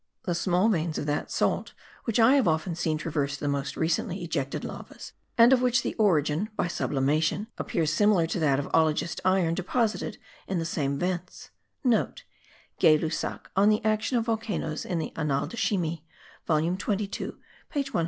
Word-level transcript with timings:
the 0.23 0.33
small 0.33 0.67
veins 0.67 0.97
of 0.97 1.05
that 1.05 1.29
salt 1.29 1.73
which 2.05 2.19
I 2.19 2.33
have 2.33 2.47
often 2.47 2.73
seen 2.73 2.97
traverse 2.97 3.37
the 3.37 3.47
most 3.47 3.77
recently 3.77 4.23
ejected 4.23 4.65
lavas, 4.65 5.13
and 5.37 5.53
of 5.53 5.61
which 5.61 5.83
the 5.83 5.93
origin 5.93 6.49
(by 6.55 6.67
sublimation) 6.67 7.45
appears 7.59 7.93
similar 7.93 8.25
to 8.25 8.39
that 8.39 8.57
of 8.57 8.65
oligist 8.73 9.19
iron 9.23 9.53
deposited 9.53 10.17
in 10.47 10.57
the 10.57 10.65
same 10.65 10.97
vents,* 10.97 11.51
(* 11.67 11.83
Gay 12.79 12.97
Lussac 12.97 13.41
on 13.55 13.69
the 13.69 13.85
action 13.85 14.17
of 14.17 14.25
volcanoes 14.25 14.85
in 14.85 14.97
the 14.97 15.13
Annales 15.15 15.49
de 15.49 15.57
Chimie 15.57 16.01
volume 16.47 16.77
22 16.77 17.33
page 17.69 17.91
418.) 17.91 17.93